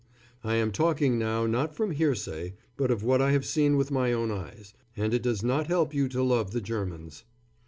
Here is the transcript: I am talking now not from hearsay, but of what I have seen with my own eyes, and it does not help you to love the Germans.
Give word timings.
I 0.43 0.55
am 0.55 0.71
talking 0.71 1.19
now 1.19 1.45
not 1.45 1.75
from 1.75 1.91
hearsay, 1.91 2.55
but 2.75 2.89
of 2.89 3.03
what 3.03 3.21
I 3.21 3.33
have 3.33 3.45
seen 3.45 3.77
with 3.77 3.91
my 3.91 4.11
own 4.11 4.31
eyes, 4.31 4.73
and 4.97 5.13
it 5.13 5.21
does 5.21 5.43
not 5.43 5.67
help 5.67 5.93
you 5.93 6.07
to 6.09 6.23
love 6.23 6.53
the 6.53 6.59
Germans. 6.61 7.23